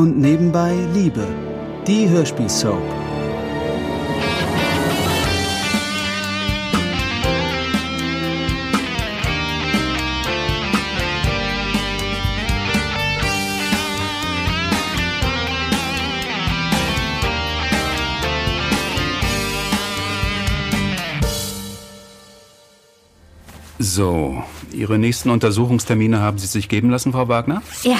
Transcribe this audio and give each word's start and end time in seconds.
Und 0.00 0.18
nebenbei 0.18 0.74
Liebe, 0.94 1.28
die 1.86 2.08
Hörspielsoap. 2.08 2.80
So, 23.78 24.42
Ihre 24.72 24.98
nächsten 24.98 25.28
Untersuchungstermine 25.28 26.20
haben 26.20 26.38
Sie 26.38 26.46
sich 26.46 26.70
geben 26.70 26.88
lassen, 26.88 27.12
Frau 27.12 27.28
Wagner? 27.28 27.62
Ja. 27.82 27.98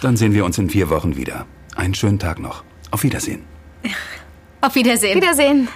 Dann 0.00 0.16
sehen 0.16 0.32
wir 0.32 0.44
uns 0.44 0.58
in 0.58 0.70
vier 0.70 0.90
Wochen 0.90 1.16
wieder. 1.16 1.46
Einen 1.74 1.94
schönen 1.94 2.18
Tag 2.18 2.38
noch. 2.38 2.62
Auf 2.90 3.02
Wiedersehen. 3.02 3.44
Auf 4.60 4.74
Wiedersehen. 4.74 5.16
Wiedersehen. 5.16 5.68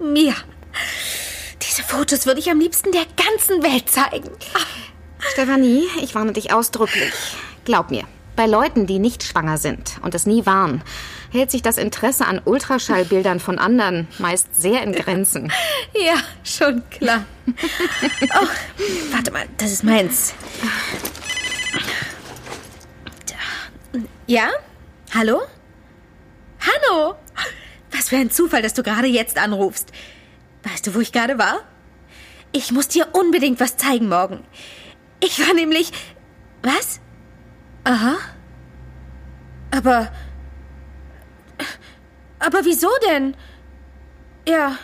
Mia, 0.00 0.34
diese 1.62 1.82
Fotos 1.82 2.26
würde 2.26 2.40
ich 2.40 2.50
am 2.50 2.60
liebsten 2.60 2.92
der 2.92 3.06
ganzen 3.16 3.62
Welt 3.62 3.88
zeigen. 3.88 4.30
Stefanie, 5.18 5.84
ich 6.02 6.14
warne 6.14 6.32
dich 6.32 6.52
ausdrücklich. 6.52 7.12
Glaub 7.64 7.90
mir, 7.90 8.04
bei 8.36 8.46
Leuten, 8.46 8.86
die 8.86 8.98
nicht 8.98 9.22
schwanger 9.22 9.56
sind 9.56 9.98
und 10.02 10.14
es 10.14 10.26
nie 10.26 10.44
waren, 10.44 10.82
hält 11.34 11.50
sich 11.50 11.62
das 11.62 11.78
Interesse 11.78 12.26
an 12.26 12.40
Ultraschallbildern 12.44 13.40
von 13.40 13.58
anderen 13.58 14.06
meist 14.18 14.54
sehr 14.54 14.82
in 14.82 14.92
Grenzen. 14.92 15.52
Ja, 15.94 16.14
schon 16.42 16.82
klar. 16.90 17.24
Oh, 18.40 18.46
warte 19.12 19.30
mal, 19.30 19.44
das 19.58 19.72
ist 19.72 19.84
meins. 19.84 20.34
Ja? 24.26 24.48
Hallo? 25.14 25.42
Hallo? 26.60 27.14
Was 27.92 28.08
für 28.08 28.16
ein 28.16 28.30
Zufall, 28.30 28.62
dass 28.62 28.74
du 28.74 28.82
gerade 28.82 29.06
jetzt 29.06 29.38
anrufst. 29.38 29.92
Weißt 30.62 30.86
du, 30.86 30.94
wo 30.94 31.00
ich 31.00 31.12
gerade 31.12 31.38
war? 31.38 31.60
Ich 32.52 32.72
muss 32.72 32.88
dir 32.88 33.08
unbedingt 33.12 33.60
was 33.60 33.76
zeigen 33.76 34.08
morgen. 34.08 34.44
Ich 35.20 35.38
war 35.40 35.54
nämlich. 35.54 35.92
Was? 36.62 37.00
Aha. 37.84 38.16
Aber. 39.70 40.10
Aber 42.44 42.64
wieso 42.64 42.88
denn? 43.10 43.36
Ja. 44.46 44.76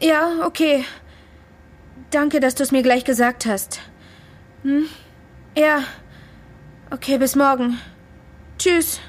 Ja, 0.00 0.46
okay. 0.46 0.84
Danke, 2.10 2.40
dass 2.40 2.54
du 2.54 2.62
es 2.62 2.72
mir 2.72 2.82
gleich 2.82 3.04
gesagt 3.04 3.44
hast. 3.44 3.80
Hm? 4.62 4.88
Ja. 5.56 5.82
Okay, 6.90 7.18
bis 7.18 7.36
morgen. 7.36 7.78
Tschüss. 8.58 9.00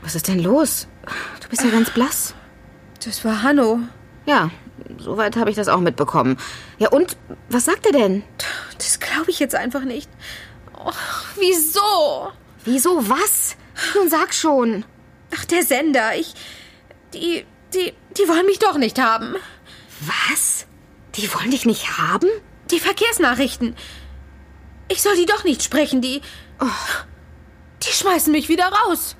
Was 0.00 0.14
ist 0.14 0.28
denn 0.28 0.40
los? 0.42 0.88
Du 1.42 1.48
bist 1.48 1.62
ja 1.62 1.70
ganz 1.70 1.90
blass. 1.90 2.34
Das 3.04 3.24
war 3.24 3.42
Hanno. 3.42 3.80
Ja, 4.24 4.50
soweit 4.96 5.36
habe 5.36 5.50
ich 5.50 5.56
das 5.56 5.68
auch 5.68 5.80
mitbekommen. 5.80 6.38
Ja, 6.78 6.88
und 6.88 7.18
was 7.50 7.66
sagt 7.66 7.84
er 7.84 7.92
denn? 7.92 8.22
Das 8.78 8.98
glaube 8.98 9.30
ich 9.30 9.38
jetzt 9.38 9.54
einfach 9.54 9.82
nicht. 9.82 10.08
Oh, 10.74 10.90
wieso? 11.38 12.32
Wieso 12.64 13.08
was? 13.08 13.56
Nun 13.94 14.08
sag 14.08 14.32
schon. 14.32 14.84
Ach, 15.34 15.44
der 15.44 15.64
Sender. 15.64 16.16
Ich. 16.16 16.34
Die. 17.12 17.44
Die. 17.72 17.92
Die 18.16 18.28
wollen 18.28 18.46
mich 18.46 18.58
doch 18.58 18.76
nicht 18.76 19.00
haben. 19.00 19.34
Was? 20.00 20.66
Die 21.16 21.32
wollen 21.34 21.50
dich 21.50 21.66
nicht 21.66 21.98
haben? 21.98 22.28
Die 22.70 22.80
Verkehrsnachrichten. 22.80 23.76
Ich 24.88 25.02
soll 25.02 25.16
die 25.16 25.26
doch 25.26 25.44
nicht 25.44 25.62
sprechen, 25.62 26.00
die. 26.00 26.20
Oh, 26.60 26.66
die 27.82 27.92
schmeißen 27.92 28.32
mich 28.32 28.48
wieder 28.48 28.66
raus. 28.66 29.16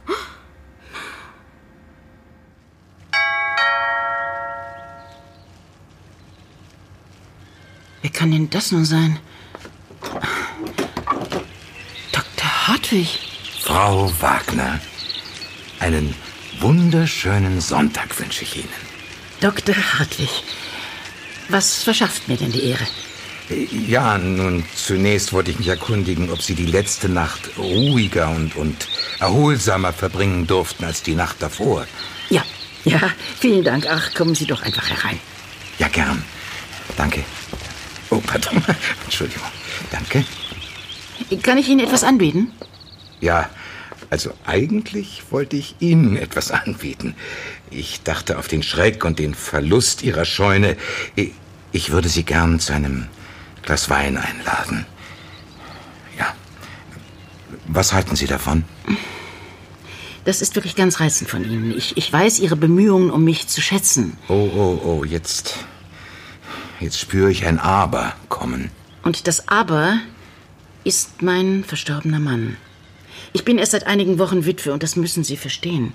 Wer 8.02 8.10
kann 8.10 8.30
denn 8.30 8.50
das 8.50 8.70
nun 8.70 8.84
sein? 8.84 9.18
Dr. 12.12 12.68
Hartwig. 12.68 13.18
Frau 13.62 14.12
Wagner, 14.20 14.78
einen 15.84 16.14
wunderschönen 16.60 17.60
Sonntag 17.60 18.18
wünsche 18.18 18.42
ich 18.44 18.56
Ihnen. 18.56 18.68
Dr. 19.40 19.74
Hartwig, 19.76 20.30
was 21.50 21.82
verschafft 21.82 22.26
mir 22.26 22.38
denn 22.38 22.52
die 22.52 22.64
Ehre? 22.64 22.86
Ja, 23.86 24.16
nun, 24.16 24.64
zunächst 24.74 25.34
wollte 25.34 25.50
ich 25.50 25.58
mich 25.58 25.68
erkundigen, 25.68 26.30
ob 26.30 26.40
Sie 26.40 26.54
die 26.54 26.64
letzte 26.64 27.10
Nacht 27.10 27.50
ruhiger 27.58 28.30
und, 28.30 28.56
und 28.56 28.88
erholsamer 29.20 29.92
verbringen 29.92 30.46
durften 30.46 30.84
als 30.86 31.02
die 31.02 31.14
Nacht 31.14 31.42
davor. 31.42 31.86
Ja, 32.30 32.42
ja, 32.86 33.00
vielen 33.38 33.62
Dank. 33.62 33.86
Ach, 33.86 34.14
kommen 34.14 34.34
Sie 34.34 34.46
doch 34.46 34.62
einfach 34.62 34.88
herein. 34.88 35.20
Ja, 35.78 35.88
gern. 35.88 36.24
Danke. 36.96 37.22
Oh, 38.08 38.22
pardon. 38.26 38.64
Entschuldigung. 39.04 39.48
Danke. 39.90 40.24
Kann 41.42 41.58
ich 41.58 41.68
Ihnen 41.68 41.80
etwas 41.80 42.04
anbieten? 42.04 42.52
Ja, 43.20 43.50
also 44.14 44.32
eigentlich 44.46 45.24
wollte 45.30 45.56
ich 45.56 45.74
Ihnen 45.80 46.16
etwas 46.16 46.52
anbieten. 46.52 47.16
Ich 47.68 48.04
dachte 48.04 48.38
auf 48.38 48.46
den 48.46 48.62
Schreck 48.62 49.04
und 49.04 49.18
den 49.18 49.34
Verlust 49.34 50.04
Ihrer 50.04 50.24
Scheune. 50.24 50.76
Ich 51.72 51.90
würde 51.90 52.08
Sie 52.08 52.22
gern 52.22 52.60
zu 52.60 52.74
einem 52.74 53.08
Glas 53.62 53.90
Wein 53.90 54.16
einladen. 54.16 54.86
Ja. 56.16 56.32
Was 57.66 57.92
halten 57.92 58.14
Sie 58.14 58.28
davon? 58.28 58.62
Das 60.24 60.40
ist 60.40 60.54
wirklich 60.54 60.76
ganz 60.76 61.00
reizend 61.00 61.28
von 61.28 61.44
Ihnen. 61.44 61.76
Ich, 61.76 61.96
ich 61.96 62.12
weiß 62.12 62.38
Ihre 62.38 62.54
Bemühungen, 62.54 63.10
um 63.10 63.24
mich 63.24 63.48
zu 63.48 63.60
schätzen. 63.60 64.16
Oh, 64.28 64.48
oh, 64.54 64.80
oh, 64.84 65.04
jetzt. 65.04 65.58
Jetzt 66.78 67.00
spüre 67.00 67.32
ich 67.32 67.46
ein 67.46 67.58
Aber 67.58 68.14
kommen. 68.28 68.70
Und 69.02 69.26
das 69.26 69.48
Aber 69.48 69.98
ist 70.84 71.20
mein 71.20 71.64
verstorbener 71.64 72.20
Mann. 72.20 72.58
Ich 73.34 73.44
bin 73.44 73.58
erst 73.58 73.72
seit 73.72 73.88
einigen 73.88 74.20
Wochen 74.20 74.46
Witwe 74.46 74.72
und 74.72 74.84
das 74.84 74.94
müssen 74.94 75.24
Sie 75.24 75.36
verstehen. 75.36 75.92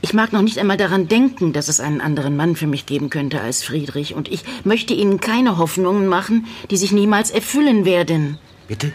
Ich 0.00 0.14
mag 0.14 0.32
noch 0.32 0.40
nicht 0.40 0.58
einmal 0.58 0.78
daran 0.78 1.08
denken, 1.08 1.52
dass 1.52 1.68
es 1.68 1.78
einen 1.78 2.00
anderen 2.00 2.36
Mann 2.36 2.56
für 2.56 2.66
mich 2.66 2.86
geben 2.86 3.10
könnte 3.10 3.42
als 3.42 3.62
Friedrich. 3.62 4.14
Und 4.14 4.28
ich 4.28 4.44
möchte 4.64 4.94
Ihnen 4.94 5.20
keine 5.20 5.58
Hoffnungen 5.58 6.06
machen, 6.06 6.46
die 6.70 6.78
sich 6.78 6.90
niemals 6.90 7.30
erfüllen 7.30 7.84
werden. 7.84 8.38
Bitte? 8.66 8.92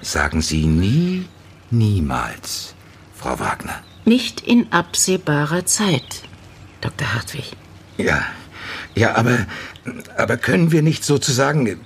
Sagen 0.00 0.42
Sie 0.42 0.64
nie, 0.64 1.26
niemals, 1.72 2.74
Frau 3.16 3.38
Wagner. 3.40 3.82
Nicht 4.04 4.40
in 4.40 4.72
absehbarer 4.72 5.66
Zeit, 5.66 6.22
Dr. 6.82 7.14
Hartwig. 7.14 7.52
Ja, 7.98 8.24
ja, 8.94 9.16
aber, 9.16 9.46
aber 10.16 10.36
können 10.36 10.70
wir 10.70 10.82
nicht 10.82 11.04
sozusagen 11.04 11.80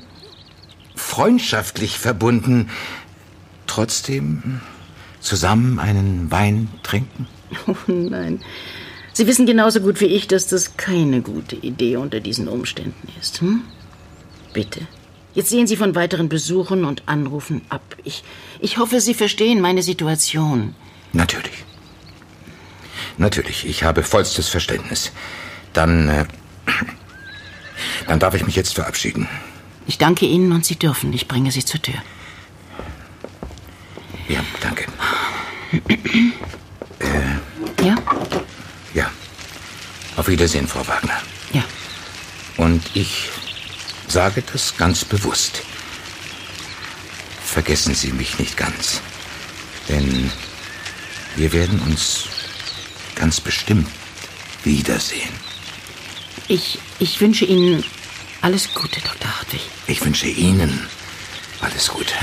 freundschaftlich 0.94 1.98
verbunden 1.98 2.68
trotzdem 3.66 4.60
zusammen 5.20 5.78
einen 5.78 6.30
Wein 6.30 6.68
trinken? 6.82 7.26
Oh 7.66 7.74
nein. 7.86 8.40
Sie 9.12 9.26
wissen 9.26 9.44
genauso 9.44 9.80
gut 9.80 10.00
wie 10.00 10.06
ich, 10.06 10.28
dass 10.28 10.46
das 10.46 10.76
keine 10.76 11.20
gute 11.20 11.56
Idee 11.56 11.96
unter 11.96 12.20
diesen 12.20 12.48
Umständen 12.48 13.08
ist. 13.20 13.40
Hm? 13.40 13.62
Bitte. 14.52 14.86
Jetzt 15.34 15.50
sehen 15.50 15.66
Sie 15.66 15.76
von 15.76 15.94
weiteren 15.94 16.28
Besuchen 16.28 16.84
und 16.84 17.02
Anrufen 17.06 17.62
ab. 17.68 17.82
Ich, 18.04 18.24
ich 18.60 18.78
hoffe, 18.78 19.00
Sie 19.00 19.14
verstehen 19.14 19.60
meine 19.60 19.82
Situation. 19.82 20.74
Natürlich. 21.12 21.64
Natürlich, 23.18 23.66
ich 23.66 23.84
habe 23.84 24.02
vollstes 24.02 24.48
Verständnis. 24.48 25.12
Dann, 25.72 26.08
äh, 26.08 26.24
dann 28.08 28.18
darf 28.18 28.34
ich 28.34 28.44
mich 28.44 28.56
jetzt 28.56 28.74
verabschieden. 28.74 29.28
Ich 29.86 29.98
danke 29.98 30.26
Ihnen 30.26 30.52
und 30.52 30.64
Sie 30.64 30.76
dürfen. 30.76 31.12
Ich 31.12 31.28
bringe 31.28 31.50
Sie 31.52 31.64
zur 31.64 31.82
Tür. 31.82 31.96
Ja, 34.28 34.40
danke. 34.60 34.86
Äh, 35.72 35.84
ja? 37.84 37.96
Ja. 38.94 39.10
Auf 40.16 40.28
Wiedersehen, 40.28 40.66
Frau 40.66 40.86
Wagner. 40.86 41.20
Ja. 41.52 41.64
Und 42.56 42.82
ich 42.94 43.30
sage 44.08 44.42
das 44.52 44.76
ganz 44.76 45.04
bewusst. 45.04 45.62
Vergessen 47.44 47.94
Sie 47.94 48.12
mich 48.12 48.38
nicht 48.38 48.56
ganz. 48.56 49.00
Denn 49.88 50.30
wir 51.36 51.52
werden 51.52 51.80
uns 51.80 52.24
ganz 53.14 53.40
bestimmt 53.40 53.88
wiedersehen. 54.64 55.30
Ich, 56.48 56.78
ich 56.98 57.20
wünsche 57.20 57.44
Ihnen 57.44 57.84
alles 58.40 58.72
Gute, 58.74 59.00
Dr. 59.00 59.38
Hartwig. 59.38 59.60
Ich 59.86 60.04
wünsche 60.04 60.26
Ihnen 60.26 60.88
alles 61.60 61.88
Gute. 61.88 62.14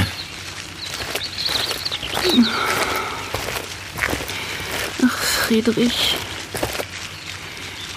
Friedrich. 5.48 6.18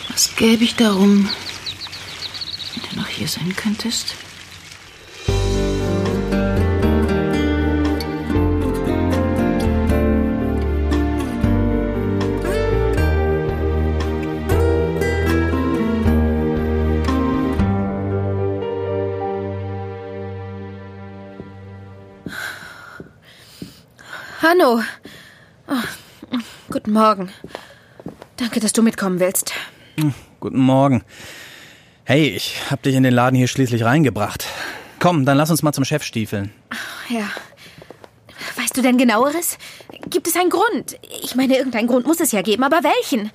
Was 0.09 0.37
gäbe 0.37 0.63
ich 0.63 0.77
darum, 0.77 1.29
wenn 2.75 2.83
du 2.89 2.97
noch 3.01 3.09
hier 3.09 3.27
sein 3.27 3.57
könntest? 3.57 4.15
Hanno, 24.41 24.85
Guten 26.83 26.93
Morgen. 26.93 27.31
Danke, 28.39 28.59
dass 28.59 28.73
du 28.73 28.81
mitkommen 28.81 29.21
willst. 29.21 29.53
Guten 30.41 30.61
Morgen. 30.61 31.03
Hey, 32.05 32.29
ich 32.29 32.57
hab 32.71 32.81
dich 32.81 32.95
in 32.95 33.03
den 33.03 33.13
Laden 33.13 33.37
hier 33.37 33.49
schließlich 33.49 33.85
reingebracht. 33.85 34.47
Komm, 34.99 35.27
dann 35.27 35.37
lass 35.37 35.51
uns 35.51 35.63
mal 35.63 35.75
zum 35.75 35.85
Chef 35.85 36.03
stiefeln. 36.03 36.55
Ja. 37.11 37.29
Weißt 38.57 38.75
du 38.75 38.81
denn 38.81 38.97
genaueres? 38.97 39.59
Gibt 40.09 40.27
es 40.27 40.37
einen 40.37 40.49
Grund? 40.49 40.99
Ich 41.23 41.35
meine, 41.35 41.59
irgendeinen 41.59 41.87
Grund 41.87 42.07
muss 42.07 42.19
es 42.19 42.33
ja 42.33 42.41
geben, 42.41 42.65
aber 42.65 42.81
welchen? 42.83 43.31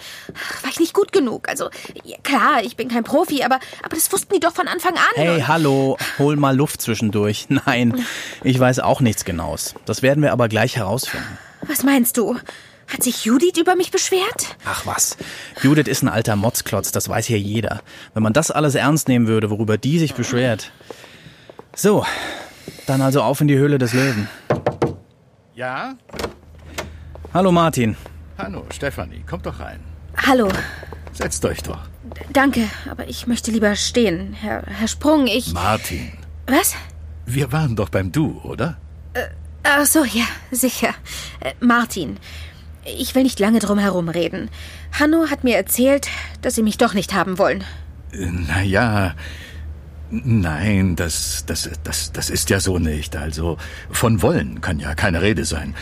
War 0.64 0.72
ich 0.72 0.80
nicht 0.80 0.96
gut 0.96 1.12
genug? 1.12 1.48
Also, 1.48 1.70
ja, 2.04 2.18
klar, 2.24 2.64
ich 2.64 2.76
bin 2.76 2.88
kein 2.88 3.04
Profi, 3.04 3.44
aber, 3.44 3.60
aber 3.84 3.96
das 3.96 4.12
wussten 4.12 4.34
die 4.34 4.40
doch 4.40 4.56
von 4.56 4.68
Anfang 4.68 4.96
an. 4.96 5.14
Hey, 5.14 5.44
hallo, 5.48 5.98
hol 6.18 6.36
mal 6.36 6.56
Luft 6.56 6.82
zwischendurch. 6.82 7.46
Nein, 7.50 8.04
ich 8.44 8.60
weiß 8.60 8.80
auch 8.80 9.02
nichts 9.02 9.24
Genaues. 9.24 9.76
Das 9.86 10.02
werden 10.02 10.24
wir 10.24 10.32
aber 10.32 10.48
gleich 10.48 10.78
herausfinden. 10.78 11.38
Was 11.62 11.84
meinst 11.84 12.18
du? 12.18 12.40
Hat 12.88 13.04
sich 13.04 13.26
Judith 13.26 13.58
über 13.60 13.76
mich 13.76 13.92
beschwert? 13.92 14.58
Ach 14.66 14.86
was, 14.86 15.18
Judith 15.62 15.88
ist 15.88 16.04
ein 16.04 16.08
alter 16.10 16.36
Motzklotz, 16.36 16.92
das 16.92 17.10
weiß 17.10 17.26
hier 17.26 17.40
jeder. 17.40 17.82
Wenn 18.14 18.24
man 18.24 18.34
das 18.34 18.52
alles 18.52 18.76
ernst 18.76 19.08
nehmen 19.08 19.28
würde, 19.28 19.50
worüber 19.50 19.78
die 19.78 20.00
sich 20.00 20.14
beschwert. 20.14 20.72
So, 21.76 22.06
dann 22.86 23.02
also 23.02 23.22
auf 23.22 23.42
in 23.42 23.48
die 23.48 23.58
Höhle 23.58 23.78
des 23.78 23.94
Löwen. 23.94 24.28
Ja? 25.56 25.96
Hallo 27.34 27.52
Martin. 27.52 27.98
Hallo, 28.38 28.66
Stefanie, 28.74 29.24
kommt 29.28 29.46
doch 29.46 29.60
rein. 29.60 29.80
Hallo. 30.26 30.50
Setzt 31.12 31.44
euch 31.46 31.64
doch. 31.64 31.80
Danke, 32.32 32.70
aber 32.90 33.08
ich 33.08 33.26
möchte 33.26 33.52
lieber 33.52 33.76
stehen. 33.76 34.34
Herr, 34.34 34.64
Herr 34.68 34.88
Sprung, 34.88 35.28
ich. 35.28 35.54
Martin, 35.54 36.12
Was? 36.48 36.76
wir 37.26 37.52
waren 37.52 37.76
doch 37.76 37.90
beim 37.90 38.12
Du, 38.12 38.40
oder? 38.44 38.78
Ach 39.64 39.86
so, 39.86 40.04
ja, 40.04 40.26
sicher. 40.52 40.94
Äh, 41.40 41.54
Martin, 41.60 42.18
ich 42.86 43.16
will 43.16 43.24
nicht 43.24 43.40
lange 43.40 43.60
drum 43.60 43.80
herum 43.80 44.10
reden. 44.10 44.50
Hanno 44.92 45.30
hat 45.30 45.44
mir 45.44 45.58
erzählt, 45.58 46.08
dass 46.42 46.56
Sie 46.56 46.64
mich 46.64 46.78
doch 46.78 46.94
nicht 46.94 47.14
haben 47.14 47.38
wollen. 47.38 47.64
Na 48.14 48.62
ja, 48.62 49.16
nein, 50.10 50.96
das, 50.96 51.46
das, 51.46 51.70
das, 51.84 52.12
das 52.12 52.30
ist 52.30 52.50
ja 52.50 52.60
so 52.60 52.80
nicht. 52.80 53.16
Also 53.16 53.58
von 53.90 54.22
wollen 54.22 54.62
kann 54.62 54.80
ja 54.80 54.96
keine 54.96 55.22
Rede 55.22 55.46
sein. 55.46 55.76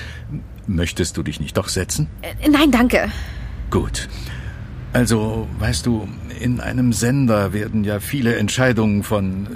Möchtest 0.66 1.18
du 1.18 1.24
dich 1.24 1.40
nicht 1.40 1.58
doch 1.58 1.68
setzen? 1.68 2.08
Äh, 2.22 2.50
nein, 2.50 2.72
danke. 2.72 3.12
Gut. 3.70 4.08
Also, 4.94 5.48
weißt 5.60 5.86
du, 5.86 6.08
in 6.40 6.60
einem 6.60 6.94
Sender 6.94 7.52
werden 7.52 7.84
ja 7.84 8.00
viele 8.00 8.36
Entscheidungen 8.36 9.04
von 9.04 9.48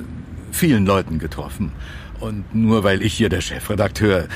vielen 0.52 0.86
Leuten 0.86 1.20
getroffen. 1.20 1.72
Und 2.20 2.56
nur 2.56 2.84
weil 2.84 3.04
ich 3.04 3.14
hier 3.14 3.30
der 3.30 3.42
Chefredakteur. 3.42 4.28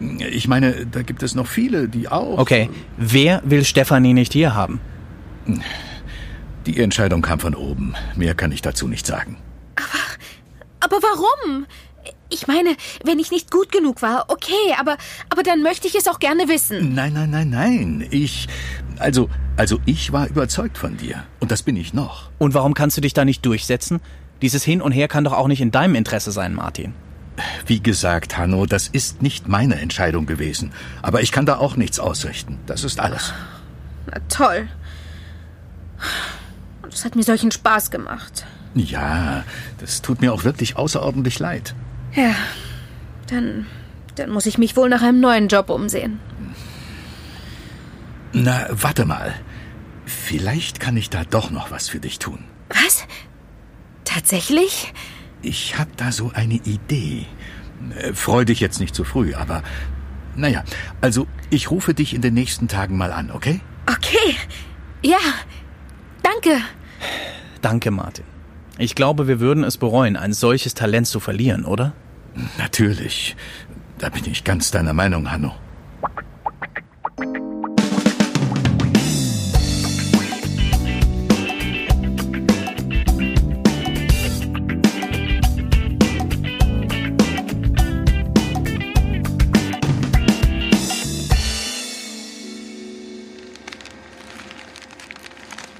Ich 0.00 0.48
meine, 0.48 0.86
da 0.86 1.02
gibt 1.02 1.22
es 1.22 1.34
noch 1.34 1.46
viele, 1.46 1.88
die 1.88 2.08
auch. 2.08 2.38
Okay, 2.38 2.68
wer 2.96 3.42
will 3.44 3.64
Stefanie 3.64 4.12
nicht 4.12 4.32
hier 4.32 4.54
haben? 4.54 4.80
Die 6.66 6.80
Entscheidung 6.80 7.22
kam 7.22 7.38
von 7.38 7.54
oben. 7.54 7.94
Mehr 8.16 8.34
kann 8.34 8.52
ich 8.52 8.62
dazu 8.62 8.88
nicht 8.88 9.06
sagen. 9.06 9.36
Aber 10.80 10.96
warum? 10.96 11.66
Ich 12.30 12.46
meine, 12.46 12.76
wenn 13.04 13.18
ich 13.18 13.30
nicht 13.30 13.50
gut 13.50 13.70
genug 13.70 14.02
war, 14.02 14.26
okay, 14.28 14.74
aber, 14.78 14.96
aber 15.30 15.42
dann 15.42 15.62
möchte 15.62 15.86
ich 15.86 15.94
es 15.94 16.08
auch 16.08 16.18
gerne 16.18 16.48
wissen. 16.48 16.94
Nein, 16.94 17.12
nein, 17.12 17.30
nein, 17.30 17.50
nein. 17.50 18.06
Ich. 18.10 18.48
Also, 18.98 19.28
also 19.56 19.78
ich 19.86 20.12
war 20.12 20.28
überzeugt 20.28 20.78
von 20.78 20.96
dir. 20.96 21.24
Und 21.40 21.50
das 21.50 21.62
bin 21.62 21.76
ich 21.76 21.94
noch. 21.94 22.30
Und 22.38 22.54
warum 22.54 22.74
kannst 22.74 22.96
du 22.96 23.00
dich 23.00 23.14
da 23.14 23.24
nicht 23.24 23.44
durchsetzen? 23.46 24.00
Dieses 24.42 24.64
Hin 24.64 24.82
und 24.82 24.92
Her 24.92 25.08
kann 25.08 25.24
doch 25.24 25.32
auch 25.32 25.48
nicht 25.48 25.60
in 25.60 25.70
deinem 25.70 25.94
Interesse 25.94 26.32
sein, 26.32 26.54
Martin. 26.54 26.94
Wie 27.66 27.80
gesagt, 27.82 28.36
Hanno, 28.36 28.66
das 28.66 28.88
ist 28.88 29.22
nicht 29.22 29.48
meine 29.48 29.80
Entscheidung 29.80 30.26
gewesen. 30.26 30.72
Aber 31.02 31.22
ich 31.22 31.32
kann 31.32 31.46
da 31.46 31.56
auch 31.56 31.76
nichts 31.76 31.98
ausrichten. 31.98 32.58
Das 32.66 32.84
ist 32.84 33.00
alles. 33.00 33.32
Na 34.06 34.18
toll. 34.28 34.68
Und 36.82 36.92
es 36.92 37.04
hat 37.04 37.16
mir 37.16 37.22
solchen 37.22 37.50
Spaß 37.50 37.90
gemacht. 37.90 38.46
Ja, 38.74 39.44
das 39.78 40.02
tut 40.02 40.20
mir 40.20 40.32
auch 40.32 40.44
wirklich 40.44 40.76
außerordentlich 40.76 41.38
leid. 41.38 41.74
Ja, 42.14 42.34
dann, 43.28 43.66
dann 44.16 44.30
muss 44.30 44.46
ich 44.46 44.58
mich 44.58 44.76
wohl 44.76 44.88
nach 44.88 45.02
einem 45.02 45.20
neuen 45.20 45.48
Job 45.48 45.70
umsehen. 45.70 46.20
Na, 48.32 48.66
warte 48.70 49.04
mal. 49.04 49.34
Vielleicht 50.06 50.80
kann 50.80 50.96
ich 50.96 51.08
da 51.08 51.24
doch 51.24 51.50
noch 51.50 51.70
was 51.70 51.88
für 51.88 52.00
dich 52.00 52.18
tun. 52.18 52.44
Was? 52.68 53.06
Tatsächlich? 54.04 54.92
Ich 55.44 55.78
hab 55.78 55.96
da 55.96 56.10
so 56.10 56.30
eine 56.34 56.54
Idee. 56.54 57.26
Äh, 57.98 58.12
Freu 58.14 58.44
dich 58.44 58.60
jetzt 58.60 58.80
nicht 58.80 58.94
zu 58.94 59.04
früh, 59.04 59.34
aber 59.34 59.62
naja, 60.36 60.64
also 61.00 61.26
ich 61.50 61.70
rufe 61.70 61.94
dich 61.94 62.14
in 62.14 62.22
den 62.22 62.34
nächsten 62.34 62.66
Tagen 62.66 62.96
mal 62.96 63.12
an, 63.12 63.30
okay? 63.30 63.60
Okay. 63.86 64.36
Ja. 65.02 65.18
Danke. 66.22 66.62
Danke, 67.60 67.90
Martin. 67.90 68.24
Ich 68.78 68.94
glaube, 68.94 69.28
wir 69.28 69.38
würden 69.38 69.62
es 69.62 69.76
bereuen, 69.76 70.16
ein 70.16 70.32
solches 70.32 70.74
Talent 70.74 71.06
zu 71.06 71.20
verlieren, 71.20 71.64
oder? 71.64 71.92
Natürlich. 72.58 73.36
Da 73.98 74.08
bin 74.08 74.24
ich 74.26 74.42
ganz 74.42 74.70
deiner 74.70 74.92
Meinung, 74.94 75.30
Hanno. 75.30 75.54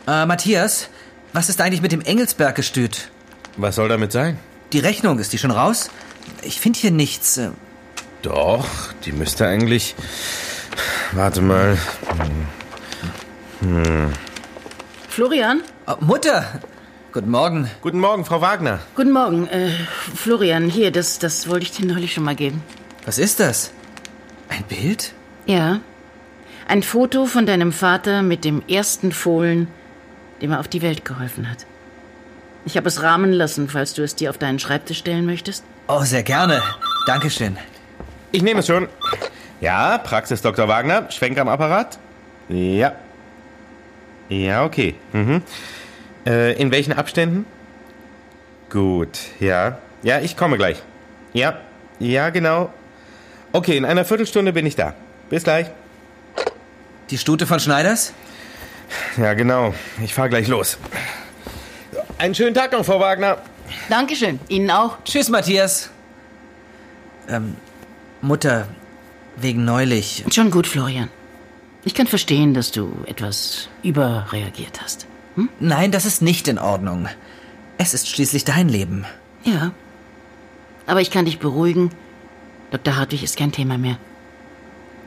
Äh, 0.07 0.27
Matthias, 0.27 0.89
was 1.33 1.49
ist 1.49 1.61
eigentlich 1.61 1.83
mit 1.83 1.93
dem 1.93 2.01
Engelsberg-Gestüt? 2.01 3.11
Was 3.57 3.77
soll 3.77 3.89
damit 3.89 4.13
sein? 4.13 4.39
Die 4.73 4.79
Rechnung, 4.81 5.19
ist 5.19 5.33
die 5.33 5.39
schon 5.39 5.51
raus? 5.51 5.91
Ich 6.43 6.61
finde 6.61 6.79
hier 6.79 6.91
nichts. 6.91 7.37
äh, 7.39 7.51
Doch, 8.23 8.67
die 9.05 9.13
müsste 9.13 9.47
eigentlich. 9.47 9.95
Warte 11.13 11.41
mal. 11.41 11.79
Florian? 15.09 15.63
Oh, 15.87 15.95
Mutter! 16.01 16.61
Guten 17.13 17.31
Morgen. 17.31 17.71
Guten 17.81 18.01
Morgen, 18.01 18.25
Frau 18.25 18.41
Wagner. 18.41 18.81
Guten 18.97 19.13
Morgen. 19.13 19.47
Äh, 19.47 19.71
Florian, 20.17 20.69
hier, 20.69 20.91
das, 20.91 21.21
das 21.21 21.49
wollte 21.49 21.65
ich 21.67 21.71
dir 21.73 21.87
neulich 21.87 22.13
schon 22.13 22.25
mal 22.25 22.35
geben. 22.35 22.61
Was 23.07 23.19
ist 23.19 23.39
das? 23.39 23.71
Ein 24.49 24.65
Bild? 24.65 25.13
Ja. 25.47 25.81
Ein 26.67 26.83
Foto 26.83 27.27
von 27.27 27.47
deinem 27.47 27.73
Vater 27.73 28.23
mit 28.23 28.45
dem 28.45 28.63
ersten 28.67 29.13
Fohlen, 29.13 29.69
dem 30.41 30.53
er 30.53 30.61
auf 30.61 30.69
die 30.69 30.83
Welt 30.83 31.05
geholfen 31.05 31.51
hat. 31.51 31.67
Ich 32.65 32.77
habe 32.77 32.89
es 32.89 33.03
rahmen 33.03 33.33
lassen, 33.33 33.69
falls 33.69 33.95
du 33.95 34.03
es 34.03 34.15
dir 34.15 34.31
auf 34.31 34.39
deinen 34.39 34.59
Schreibtisch 34.59 34.99
stellen 34.99 35.27
möchtest. 35.27 35.65
Oh, 35.87 36.03
sehr 36.03 36.23
gerne. 36.23 36.63
Dankeschön. 37.07 37.59
Ich 38.33 38.43
nehme 38.43 38.61
es 38.61 38.67
schon. 38.67 38.89
Ja, 39.61 39.99
Praxis 39.99 40.41
Dr. 40.41 40.67
Wagner. 40.67 41.11
Schwenk 41.11 41.39
am 41.39 41.49
Apparat. 41.49 41.99
Ja. 42.49 42.95
Ja, 44.29 44.65
okay. 44.65 44.95
Mhm. 45.13 45.43
Äh, 46.27 46.61
in 46.61 46.71
welchen 46.71 46.93
Abständen? 46.95 47.45
Gut, 48.71 49.19
ja. 49.41 49.79
Ja, 50.03 50.21
ich 50.21 50.37
komme 50.37 50.57
gleich. 50.57 50.83
Ja, 51.33 51.59
ja, 51.99 52.31
genau. 52.31 52.73
Okay, 53.53 53.77
in 53.77 53.85
einer 53.85 54.05
Viertelstunde 54.05 54.53
bin 54.53 54.67
ich 54.67 54.75
da. 54.75 54.95
Bis 55.31 55.45
gleich. 55.45 55.67
Die 57.11 57.19
Stute 57.19 57.47
von 57.47 57.61
Schneiders? 57.61 58.13
Ja, 59.17 59.35
genau. 59.35 59.75
Ich 60.03 60.15
fahre 60.15 60.29
gleich 60.29 60.49
los. 60.49 60.79
Einen 62.19 62.35
schönen 62.35 62.55
Tag 62.55 62.73
noch, 62.73 62.85
Frau 62.85 63.01
Wagner. 63.01 63.39
Dankeschön. 63.89 64.41
Ihnen 64.49 64.71
auch. 64.71 64.99
Tschüss, 65.05 65.29
Matthias. 65.29 65.91
Ähm, 67.29 67.57
Mutter, 68.21 68.69
wegen 69.37 69.65
neulich. 69.65 70.25
Schon 70.33 70.51
gut, 70.51 70.67
Florian. 70.67 71.11
Ich 71.85 71.95
kann 71.95 72.07
verstehen, 72.07 72.55
dass 72.55 72.71
du 72.71 72.93
etwas 73.07 73.69
überreagiert 73.83 74.81
hast. 74.83 75.07
Nein, 75.61 75.91
das 75.91 76.07
ist 76.07 76.23
nicht 76.23 76.49
in 76.49 76.59
Ordnung. 76.59 77.09
Es 77.77 77.93
ist 77.93 78.09
schließlich 78.09 78.45
dein 78.45 78.69
Leben. 78.69 79.05
Ja. 79.43 79.73
Aber 80.87 81.01
ich 81.01 81.11
kann 81.11 81.25
dich 81.25 81.39
beruhigen. 81.39 81.91
Dr. 82.71 82.97
Hartwig 82.97 83.23
ist 83.23 83.37
kein 83.37 83.53
Thema 83.53 83.77
mehr. 83.79 83.99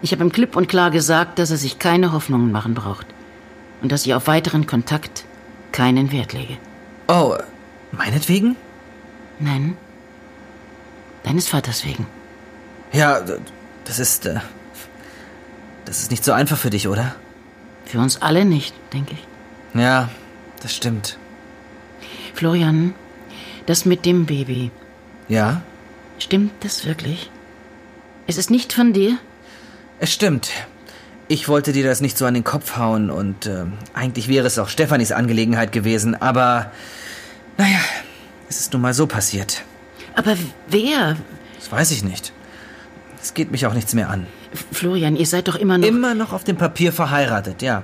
Ich 0.01 0.11
habe 0.11 0.23
ihm 0.23 0.31
klipp 0.31 0.55
und 0.55 0.67
klar 0.67 0.91
gesagt, 0.91 1.39
dass 1.39 1.49
er 1.49 1.57
sich 1.57 1.79
keine 1.79 2.11
Hoffnungen 2.11 2.51
machen 2.51 2.75
braucht. 2.75 3.07
Und 3.81 3.91
dass 3.91 4.05
ich 4.05 4.13
auf 4.13 4.27
weiteren 4.27 4.65
Kontakt 4.65 5.25
keinen 5.71 6.11
Wert 6.11 6.33
lege. 6.33 6.57
Oh, 7.07 7.35
meinetwegen? 7.91 8.55
Nein. 9.39 9.77
Deines 11.23 11.47
Vaters 11.47 11.85
wegen. 11.85 12.07
Ja, 12.91 13.21
das 13.85 13.99
ist. 13.99 14.25
Äh, 14.25 14.39
das 15.85 16.01
ist 16.01 16.11
nicht 16.11 16.25
so 16.25 16.33
einfach 16.33 16.57
für 16.57 16.69
dich, 16.69 16.87
oder? 16.87 17.15
Für 17.85 17.99
uns 17.99 18.21
alle 18.21 18.43
nicht, 18.43 18.75
denke 18.93 19.13
ich. 19.13 19.79
Ja, 19.79 20.09
das 20.61 20.75
stimmt. 20.75 21.17
Florian, 22.33 22.93
das 23.65 23.85
mit 23.85 24.05
dem 24.05 24.25
Baby. 24.25 24.71
Ja? 25.29 25.61
Stimmt 26.19 26.51
das 26.63 26.85
wirklich? 26.85 27.29
Es 28.25 28.37
ist 28.37 28.49
nicht 28.49 28.73
von 28.73 28.91
dir? 28.91 29.17
Es 29.99 30.13
stimmt. 30.13 30.49
Ich 31.29 31.49
wollte 31.49 31.73
dir 31.73 31.83
das 31.83 31.99
nicht 31.99 32.17
so 32.17 32.25
an 32.25 32.33
den 32.33 32.45
Kopf 32.45 32.77
hauen 32.77 33.09
und 33.09 33.47
äh, 33.47 33.65
eigentlich 33.93 34.29
wäre 34.29 34.47
es 34.47 34.57
auch 34.59 34.69
Stefanis 34.69 35.11
Angelegenheit 35.11 35.73
gewesen, 35.73 36.15
aber 36.15 36.71
naja, 37.57 37.79
es 38.49 38.61
ist 38.61 38.73
nun 38.73 38.81
mal 38.81 38.93
so 38.93 39.07
passiert. 39.07 39.63
Aber 40.15 40.37
wer? 40.69 41.17
Das 41.57 41.71
weiß 41.71 41.91
ich 41.91 42.03
nicht. 42.03 42.31
Es 43.21 43.33
geht 43.33 43.51
mich 43.51 43.65
auch 43.65 43.73
nichts 43.73 43.93
mehr 43.93 44.09
an. 44.09 44.25
Florian, 44.71 45.17
ihr 45.17 45.25
seid 45.25 45.49
doch 45.49 45.55
immer 45.55 45.77
noch. 45.77 45.87
Immer 45.87 46.15
noch 46.15 46.31
auf 46.31 46.45
dem 46.45 46.55
Papier 46.55 46.93
verheiratet, 46.93 47.61
ja. 47.61 47.83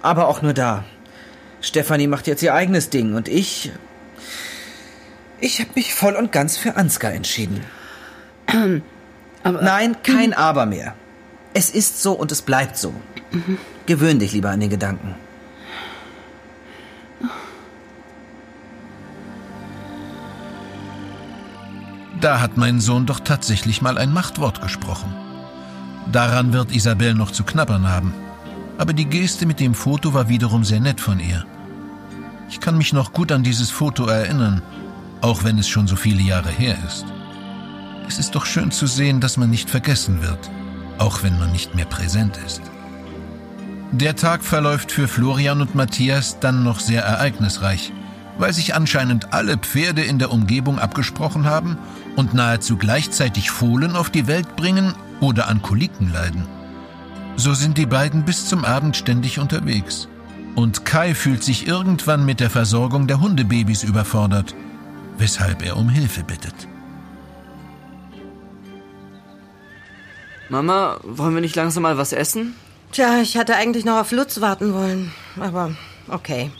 Aber 0.00 0.28
auch 0.28 0.40
nur 0.40 0.54
da. 0.54 0.84
Stefanie 1.60 2.06
macht 2.06 2.26
jetzt 2.26 2.42
ihr 2.42 2.54
eigenes 2.54 2.88
Ding 2.88 3.14
und 3.14 3.28
ich. 3.28 3.72
Ich 5.40 5.60
habe 5.60 5.70
mich 5.74 5.94
voll 5.94 6.14
und 6.14 6.32
ganz 6.32 6.56
für 6.56 6.76
Ansgar 6.76 7.12
entschieden. 7.12 7.62
Aber, 9.42 9.62
Nein, 9.62 9.96
kein 10.02 10.32
Aber 10.32 10.64
mehr. 10.64 10.94
Es 11.56 11.70
ist 11.70 12.02
so 12.02 12.12
und 12.12 12.32
es 12.32 12.42
bleibt 12.42 12.76
so. 12.76 12.92
Gewöhn 13.86 14.18
dich 14.18 14.32
lieber 14.32 14.50
an 14.50 14.58
den 14.58 14.70
Gedanken. 14.70 15.14
Da 22.20 22.40
hat 22.40 22.56
mein 22.56 22.80
Sohn 22.80 23.06
doch 23.06 23.20
tatsächlich 23.20 23.82
mal 23.82 23.98
ein 23.98 24.12
Machtwort 24.12 24.62
gesprochen. 24.62 25.14
Daran 26.10 26.52
wird 26.52 26.74
Isabel 26.74 27.14
noch 27.14 27.30
zu 27.30 27.44
knabbern 27.44 27.88
haben. 27.88 28.12
Aber 28.76 28.92
die 28.92 29.04
Geste 29.04 29.46
mit 29.46 29.60
dem 29.60 29.74
Foto 29.74 30.12
war 30.12 30.28
wiederum 30.28 30.64
sehr 30.64 30.80
nett 30.80 31.00
von 31.00 31.20
ihr. 31.20 31.44
Ich 32.48 32.58
kann 32.60 32.76
mich 32.76 32.92
noch 32.92 33.12
gut 33.12 33.30
an 33.30 33.44
dieses 33.44 33.70
Foto 33.70 34.06
erinnern, 34.06 34.60
auch 35.20 35.44
wenn 35.44 35.58
es 35.58 35.68
schon 35.68 35.86
so 35.86 35.94
viele 35.94 36.22
Jahre 36.22 36.50
her 36.50 36.76
ist. 36.84 37.04
Es 38.08 38.18
ist 38.18 38.34
doch 38.34 38.44
schön 38.44 38.72
zu 38.72 38.86
sehen, 38.88 39.20
dass 39.20 39.36
man 39.36 39.50
nicht 39.50 39.70
vergessen 39.70 40.20
wird, 40.20 40.50
auch 40.98 41.22
wenn 41.22 41.38
man 41.38 41.52
nicht 41.52 41.74
mehr 41.74 41.84
präsent 41.84 42.38
ist. 42.44 42.62
Der 43.92 44.16
Tag 44.16 44.42
verläuft 44.42 44.90
für 44.90 45.06
Florian 45.06 45.60
und 45.60 45.74
Matthias 45.74 46.40
dann 46.40 46.64
noch 46.64 46.80
sehr 46.80 47.04
ereignisreich, 47.04 47.92
weil 48.38 48.52
sich 48.52 48.74
anscheinend 48.74 49.32
alle 49.32 49.56
Pferde 49.56 50.02
in 50.02 50.18
der 50.18 50.32
Umgebung 50.32 50.78
abgesprochen 50.78 51.46
haben 51.46 51.78
und 52.16 52.34
nahezu 52.34 52.76
gleichzeitig 52.76 53.50
Fohlen 53.50 53.94
auf 53.94 54.10
die 54.10 54.26
Welt 54.26 54.56
bringen 54.56 54.94
oder 55.20 55.48
an 55.48 55.62
Koliken 55.62 56.12
leiden. 56.12 56.46
So 57.36 57.54
sind 57.54 57.78
die 57.78 57.86
beiden 57.86 58.24
bis 58.24 58.46
zum 58.46 58.64
Abend 58.64 58.96
ständig 58.96 59.38
unterwegs. 59.38 60.08
Und 60.54 60.84
Kai 60.84 61.14
fühlt 61.14 61.42
sich 61.42 61.66
irgendwann 61.66 62.24
mit 62.24 62.40
der 62.40 62.50
Versorgung 62.50 63.06
der 63.06 63.20
Hundebabys 63.20 63.82
überfordert, 63.82 64.54
weshalb 65.18 65.64
er 65.64 65.76
um 65.76 65.88
Hilfe 65.88 66.22
bittet. 66.22 66.68
Mama, 70.48 71.00
wollen 71.02 71.34
wir 71.34 71.40
nicht 71.40 71.56
langsam 71.56 71.82
mal 71.82 71.96
was 71.96 72.12
essen? 72.12 72.54
Tja, 72.92 73.20
ich 73.20 73.36
hatte 73.36 73.56
eigentlich 73.56 73.84
noch 73.84 73.98
auf 73.98 74.12
Lutz 74.12 74.40
warten 74.40 74.74
wollen. 74.74 75.12
Aber 75.40 75.74
okay. 76.08 76.50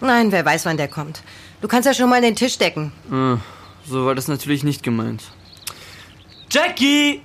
Nein, 0.00 0.32
wer 0.32 0.44
weiß, 0.44 0.64
wann 0.66 0.76
der 0.76 0.88
kommt. 0.88 1.22
Du 1.60 1.68
kannst 1.68 1.86
ja 1.86 1.94
schon 1.94 2.08
mal 2.08 2.20
den 2.20 2.36
Tisch 2.36 2.58
decken. 2.58 2.92
Äh, 3.10 3.36
so 3.88 4.06
war 4.06 4.14
das 4.14 4.28
natürlich 4.28 4.64
nicht 4.64 4.82
gemeint. 4.82 5.22
Jackie! 6.50 7.20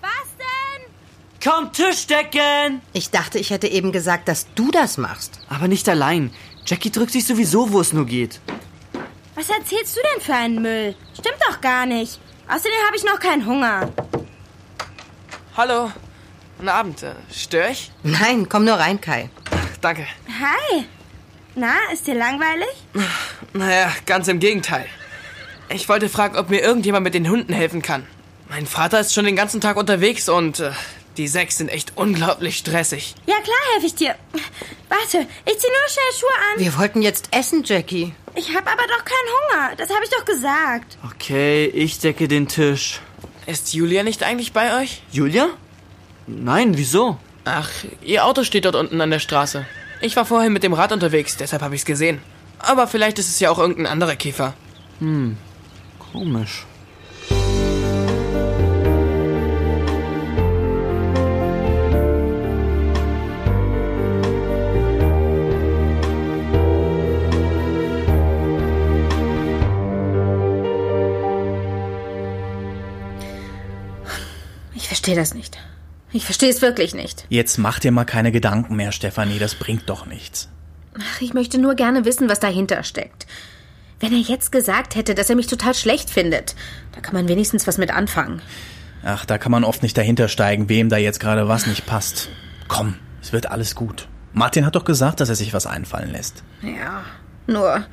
Was 0.00 0.10
denn? 0.38 0.84
Komm, 1.42 1.72
Tisch 1.72 2.06
decken! 2.06 2.80
Ich 2.92 3.10
dachte, 3.10 3.38
ich 3.38 3.50
hätte 3.50 3.66
eben 3.68 3.90
gesagt, 3.90 4.28
dass 4.28 4.46
du 4.54 4.70
das 4.70 4.96
machst. 4.98 5.40
Aber 5.48 5.66
nicht 5.66 5.88
allein. 5.88 6.30
Jackie 6.66 6.90
drückt 6.90 7.10
sich 7.12 7.26
sowieso, 7.26 7.72
wo 7.72 7.80
es 7.80 7.92
nur 7.92 8.06
geht. 8.06 8.40
Was 9.34 9.50
erzählst 9.50 9.96
du 9.96 10.00
denn 10.00 10.22
für 10.22 10.34
einen 10.34 10.62
Müll? 10.62 10.94
Stimmt 11.12 11.38
doch 11.48 11.60
gar 11.60 11.86
nicht. 11.86 12.20
Außerdem 12.48 12.78
habe 12.86 12.96
ich 12.96 13.04
noch 13.04 13.18
keinen 13.18 13.44
Hunger. 13.46 13.90
Hallo. 15.56 15.92
Guten 16.56 16.68
Abend. 16.68 17.02
Äh, 17.02 17.14
Stör 17.32 17.70
ich? 17.70 17.90
Nein, 18.02 18.48
komm 18.48 18.64
nur 18.64 18.74
rein, 18.74 19.00
Kai. 19.00 19.30
Danke. 19.80 20.06
Hi. 20.28 20.84
Na, 21.54 21.74
ist 21.92 22.06
dir 22.06 22.14
langweilig? 22.14 22.68
Naja, 23.52 23.92
ganz 24.06 24.26
im 24.26 24.40
Gegenteil. 24.40 24.86
Ich 25.68 25.88
wollte 25.88 26.08
fragen, 26.08 26.36
ob 26.36 26.50
mir 26.50 26.60
irgendjemand 26.60 27.04
mit 27.04 27.14
den 27.14 27.28
Hunden 27.30 27.52
helfen 27.52 27.82
kann. 27.82 28.04
Mein 28.48 28.66
Vater 28.66 28.98
ist 29.00 29.14
schon 29.14 29.24
den 29.24 29.36
ganzen 29.36 29.60
Tag 29.60 29.76
unterwegs 29.76 30.28
und 30.28 30.58
äh, 30.58 30.72
die 31.16 31.28
sechs 31.28 31.58
sind 31.58 31.68
echt 31.68 31.92
unglaublich 31.96 32.58
stressig. 32.58 33.14
Ja, 33.26 33.36
klar 33.36 33.56
helfe 33.74 33.86
ich 33.86 33.94
dir. 33.94 34.16
Warte, 34.88 35.26
ich 35.46 35.58
zieh 35.58 35.68
nur 35.68 35.88
schnell 35.88 36.18
Schuhe 36.18 36.52
an. 36.52 36.60
Wir 36.60 36.78
wollten 36.78 37.00
jetzt 37.02 37.28
essen, 37.30 37.62
Jackie. 37.64 38.12
Ich 38.34 38.48
habe 38.54 38.68
aber 38.68 38.82
doch 38.88 39.04
keinen 39.04 39.60
Hunger. 39.68 39.76
Das 39.76 39.88
habe 39.90 40.02
ich 40.02 40.10
doch 40.10 40.24
gesagt. 40.24 40.98
Okay, 41.14 41.66
ich 41.66 42.00
decke 42.00 42.26
den 42.26 42.48
Tisch. 42.48 43.00
Ist 43.46 43.74
Julia 43.74 44.02
nicht 44.02 44.22
eigentlich 44.22 44.52
bei 44.52 44.80
euch? 44.80 45.02
Julia? 45.10 45.48
Nein, 46.26 46.76
wieso? 46.78 47.18
Ach, 47.44 47.70
ihr 48.02 48.24
Auto 48.24 48.42
steht 48.44 48.64
dort 48.64 48.76
unten 48.76 49.00
an 49.00 49.10
der 49.10 49.18
Straße. 49.18 49.66
Ich 50.00 50.16
war 50.16 50.24
vorhin 50.24 50.52
mit 50.52 50.62
dem 50.62 50.72
Rad 50.72 50.92
unterwegs, 50.92 51.36
deshalb 51.36 51.62
habe 51.62 51.74
ich's 51.74 51.84
gesehen. 51.84 52.20
Aber 52.58 52.86
vielleicht 52.86 53.18
ist 53.18 53.28
es 53.28 53.40
ja 53.40 53.50
auch 53.50 53.58
irgendein 53.58 53.86
anderer 53.86 54.16
Käfer. 54.16 54.54
Hm, 55.00 55.36
komisch. 56.12 56.64
Ich 74.84 74.88
verstehe 74.88 75.16
das 75.16 75.32
nicht. 75.32 75.56
Ich 76.12 76.26
verstehe 76.26 76.50
es 76.50 76.60
wirklich 76.60 76.94
nicht. 76.94 77.24
Jetzt 77.30 77.56
mach 77.56 77.78
dir 77.78 77.90
mal 77.90 78.04
keine 78.04 78.30
Gedanken 78.32 78.76
mehr, 78.76 78.92
Stefanie, 78.92 79.38
das 79.38 79.54
bringt 79.54 79.88
doch 79.88 80.04
nichts. 80.04 80.50
Ach, 81.00 81.22
ich 81.22 81.32
möchte 81.32 81.56
nur 81.56 81.74
gerne 81.74 82.04
wissen, 82.04 82.28
was 82.28 82.38
dahinter 82.38 82.82
steckt. 82.82 83.26
Wenn 83.98 84.12
er 84.12 84.18
jetzt 84.18 84.52
gesagt 84.52 84.94
hätte, 84.94 85.14
dass 85.14 85.30
er 85.30 85.36
mich 85.36 85.46
total 85.46 85.72
schlecht 85.74 86.10
findet, 86.10 86.54
da 86.92 87.00
kann 87.00 87.14
man 87.14 87.28
wenigstens 87.28 87.66
was 87.66 87.78
mit 87.78 87.92
anfangen. 87.92 88.42
Ach, 89.02 89.24
da 89.24 89.38
kann 89.38 89.52
man 89.52 89.64
oft 89.64 89.82
nicht 89.82 89.96
dahinter 89.96 90.28
steigen, 90.28 90.68
wem 90.68 90.90
da 90.90 90.98
jetzt 90.98 91.18
gerade 91.18 91.48
was 91.48 91.66
nicht 91.66 91.86
passt. 91.86 92.28
Komm, 92.68 92.96
es 93.22 93.32
wird 93.32 93.46
alles 93.46 93.74
gut. 93.74 94.06
Martin 94.34 94.66
hat 94.66 94.76
doch 94.76 94.84
gesagt, 94.84 95.20
dass 95.20 95.30
er 95.30 95.34
sich 95.34 95.54
was 95.54 95.66
einfallen 95.66 96.12
lässt. 96.12 96.42
Ja, 96.60 97.04
nur. 97.46 97.86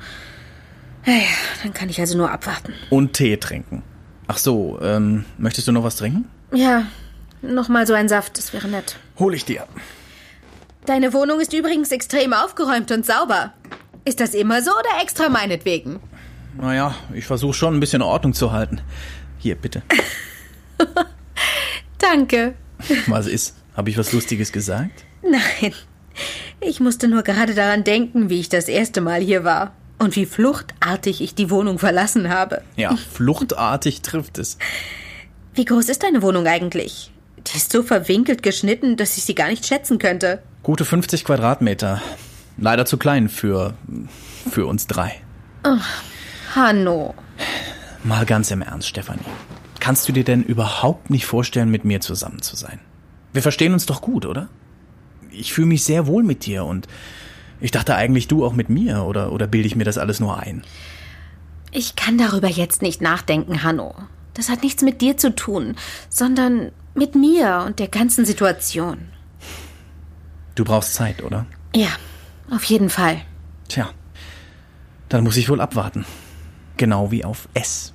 Naja, 1.06 1.22
dann 1.62 1.72
kann 1.72 1.88
ich 1.88 1.98
also 2.00 2.18
nur 2.18 2.30
abwarten. 2.30 2.74
Und 2.90 3.14
Tee 3.14 3.38
trinken. 3.38 3.82
Ach 4.26 4.36
so, 4.36 4.78
ähm, 4.82 5.24
möchtest 5.38 5.68
du 5.68 5.72
noch 5.72 5.84
was 5.84 5.96
trinken? 5.96 6.26
Ja, 6.52 6.86
noch 7.40 7.68
mal 7.68 7.86
so 7.86 7.94
ein 7.94 8.08
Saft, 8.08 8.38
das 8.38 8.52
wäre 8.52 8.68
nett. 8.68 8.96
Hol 9.18 9.34
ich 9.34 9.44
dir. 9.44 9.66
Deine 10.84 11.12
Wohnung 11.12 11.40
ist 11.40 11.52
übrigens 11.52 11.90
extrem 11.92 12.32
aufgeräumt 12.32 12.90
und 12.90 13.06
sauber. 13.06 13.52
Ist 14.04 14.20
das 14.20 14.34
immer 14.34 14.62
so 14.62 14.70
oder 14.70 15.02
extra 15.02 15.28
meinetwegen? 15.28 16.00
Naja, 16.60 16.94
ich 17.14 17.24
versuche 17.24 17.54
schon 17.54 17.76
ein 17.76 17.80
bisschen 17.80 18.02
Ordnung 18.02 18.34
zu 18.34 18.52
halten. 18.52 18.80
Hier, 19.38 19.54
bitte. 19.54 19.82
Danke. 21.98 22.54
Was 23.06 23.26
ist? 23.26 23.56
Habe 23.76 23.90
ich 23.90 23.96
was 23.96 24.12
Lustiges 24.12 24.52
gesagt? 24.52 25.04
Nein. 25.22 25.72
Ich 26.60 26.80
musste 26.80 27.08
nur 27.08 27.22
gerade 27.22 27.54
daran 27.54 27.84
denken, 27.84 28.28
wie 28.28 28.40
ich 28.40 28.48
das 28.48 28.68
erste 28.68 29.00
Mal 29.00 29.20
hier 29.20 29.44
war. 29.44 29.72
Und 29.98 30.16
wie 30.16 30.26
fluchtartig 30.26 31.22
ich 31.22 31.34
die 31.34 31.48
Wohnung 31.48 31.78
verlassen 31.78 32.28
habe. 32.28 32.62
Ja, 32.76 32.96
fluchtartig 32.96 34.02
trifft 34.02 34.38
es. 34.38 34.58
Wie 35.54 35.66
groß 35.66 35.90
ist 35.90 36.02
deine 36.02 36.22
Wohnung 36.22 36.46
eigentlich? 36.46 37.10
Die 37.36 37.56
ist 37.56 37.72
so 37.72 37.82
verwinkelt 37.82 38.42
geschnitten, 38.42 38.96
dass 38.96 39.18
ich 39.18 39.24
sie 39.24 39.34
gar 39.34 39.48
nicht 39.48 39.66
schätzen 39.66 39.98
könnte. 39.98 40.42
Gute 40.62 40.84
50 40.86 41.24
Quadratmeter. 41.24 42.00
Leider 42.56 42.86
zu 42.86 42.96
klein 42.96 43.28
für, 43.28 43.74
für 44.50 44.66
uns 44.66 44.86
drei. 44.86 45.20
Oh, 45.64 45.76
Hanno. 46.54 47.14
Mal 48.02 48.24
ganz 48.24 48.50
im 48.50 48.62
Ernst, 48.62 48.88
Stefanie. 48.88 49.20
Kannst 49.78 50.08
du 50.08 50.12
dir 50.12 50.24
denn 50.24 50.42
überhaupt 50.42 51.10
nicht 51.10 51.26
vorstellen, 51.26 51.70
mit 51.70 51.84
mir 51.84 52.00
zusammen 52.00 52.40
zu 52.40 52.56
sein? 52.56 52.80
Wir 53.32 53.42
verstehen 53.42 53.74
uns 53.74 53.84
doch 53.84 54.00
gut, 54.00 54.24
oder? 54.24 54.48
Ich 55.30 55.52
fühle 55.52 55.66
mich 55.66 55.84
sehr 55.84 56.06
wohl 56.06 56.22
mit 56.22 56.46
dir 56.46 56.64
und 56.64 56.86
ich 57.60 57.72
dachte 57.72 57.94
eigentlich 57.94 58.26
du 58.26 58.44
auch 58.44 58.54
mit 58.54 58.68
mir, 58.70 59.04
oder, 59.04 59.32
oder 59.32 59.46
bilde 59.46 59.66
ich 59.66 59.76
mir 59.76 59.84
das 59.84 59.98
alles 59.98 60.18
nur 60.18 60.38
ein? 60.38 60.62
Ich 61.72 61.96
kann 61.96 62.16
darüber 62.16 62.48
jetzt 62.48 62.80
nicht 62.82 63.00
nachdenken, 63.00 63.62
Hanno. 63.62 63.94
Das 64.34 64.48
hat 64.48 64.62
nichts 64.62 64.82
mit 64.82 65.00
dir 65.00 65.16
zu 65.16 65.34
tun, 65.34 65.76
sondern 66.08 66.72
mit 66.94 67.14
mir 67.14 67.64
und 67.66 67.78
der 67.78 67.88
ganzen 67.88 68.24
Situation. 68.24 69.08
Du 70.54 70.64
brauchst 70.64 70.94
Zeit, 70.94 71.22
oder? 71.22 71.46
Ja, 71.74 71.88
auf 72.50 72.64
jeden 72.64 72.90
Fall. 72.90 73.20
Tja, 73.68 73.90
dann 75.08 75.24
muss 75.24 75.36
ich 75.36 75.48
wohl 75.48 75.60
abwarten. 75.60 76.04
Genau 76.76 77.10
wie 77.10 77.24
auf 77.24 77.48
S. 77.54 77.92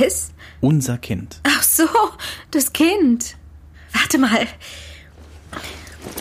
S? 0.00 0.32
Unser 0.60 0.98
Kind. 0.98 1.40
Ach 1.44 1.62
so, 1.62 1.84
das 2.50 2.72
Kind. 2.72 3.36
Warte 3.92 4.18
mal. 4.18 4.46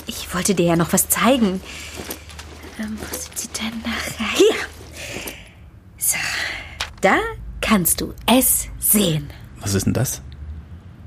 Ich 0.08 0.34
wollte 0.34 0.56
dir 0.56 0.66
ja 0.66 0.76
noch 0.76 0.94
was 0.94 1.10
zeigen. 1.10 1.62
Ähm, 2.80 2.98
wo 3.00 3.16
sind 3.16 3.38
sie 3.38 3.48
denn 3.50 3.82
nachher? 3.84 4.28
Hier. 4.36 4.56
So, 5.98 6.18
da 7.02 7.18
kannst 7.62 8.02
du 8.02 8.14
es 8.26 8.70
sehen. 8.92 9.30
Was 9.60 9.74
ist 9.74 9.86
denn 9.86 9.94
das? 9.94 10.22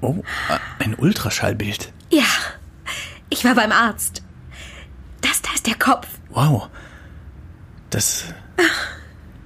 Oh, 0.00 0.23
ein 0.79 0.95
Ultraschallbild. 0.95 1.93
Ja, 2.11 2.25
ich 3.31 3.45
war 3.45 3.55
beim 3.55 3.73
Arzt. 3.73 4.23
Das 5.21 5.41
da 5.43 5.50
ist 5.55 5.67
der 5.67 5.76
Kopf. 5.76 6.07
Wow. 6.31 6.69
Das. 7.91 8.25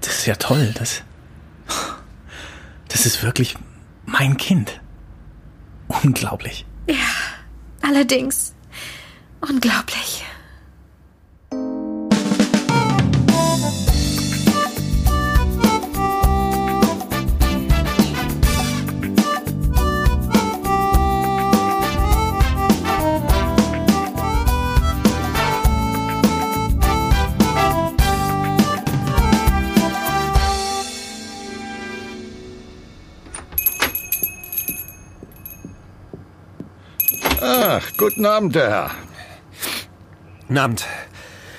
Das 0.01 0.19
ist 0.19 0.27
ja 0.27 0.35
toll. 0.37 0.73
Das. 0.79 1.03
Das 2.89 3.07
ist 3.07 3.23
wirklich 3.23 3.57
mein 4.07 4.37
Kind. 4.37 4.81
Unglaublich. 6.03 6.67
Ja, 6.89 6.95
allerdings. 7.83 8.55
Unglaublich. 9.41 10.25
Guten 38.09 38.25
Abend, 38.25 38.55
der 38.55 38.71
Herr. 38.71 38.91
Guten 40.41 40.59
Abend. 40.59 40.87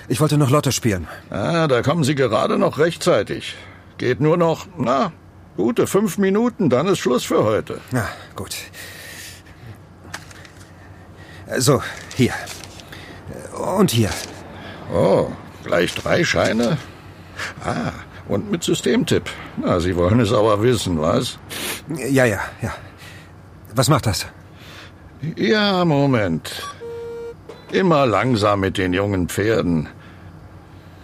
Ich 0.07 0.19
wollte 0.19 0.39
noch 0.39 0.49
Lotto 0.49 0.71
spielen. 0.71 1.07
Ah, 1.29 1.67
da 1.67 1.83
kommen 1.83 2.03
Sie 2.03 2.15
gerade 2.15 2.57
noch 2.57 2.79
rechtzeitig. 2.79 3.55
Geht 3.99 4.19
nur 4.19 4.35
noch, 4.35 4.65
na, 4.75 5.11
gute 5.57 5.85
fünf 5.85 6.17
Minuten, 6.17 6.71
dann 6.71 6.87
ist 6.87 6.97
Schluss 6.97 7.23
für 7.23 7.43
heute. 7.43 7.79
Na, 7.91 8.07
gut. 8.35 8.55
So, 11.59 11.83
hier. 12.15 12.33
Und 13.77 13.91
hier. 13.91 14.09
Oh, 14.91 15.27
gleich 15.63 15.93
drei 15.93 16.23
Scheine? 16.23 16.79
Ah, 17.63 17.91
und 18.27 18.49
mit 18.49 18.63
Systemtipp. 18.63 19.29
Na, 19.57 19.79
Sie 19.79 19.95
wollen 19.95 20.19
es 20.19 20.33
aber 20.33 20.63
wissen, 20.63 20.99
was? 20.99 21.37
Ja, 21.95 22.25
ja, 22.25 22.39
ja. 22.63 22.73
Was 23.75 23.87
macht 23.87 24.07
das? 24.07 24.25
Ja, 25.35 25.83
Moment. 25.85 26.63
Immer 27.71 28.05
langsam 28.05 28.61
mit 28.61 28.77
den 28.77 28.93
jungen 28.93 29.29
Pferden. 29.29 29.87